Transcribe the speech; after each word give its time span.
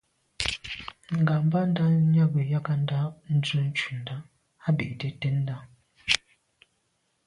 Ŋgàbándá 1.19 1.83
nyâgə̀ 2.11 2.43
ják 2.55 2.67
á 2.73 2.75
ndɑ̌’ 2.81 3.03
ndzwə́ 3.33 3.63
ncúndá 3.69 4.15
á 4.65 4.69
bì’də̌ 4.77 5.09
tɛ̌ndá. 5.21 5.55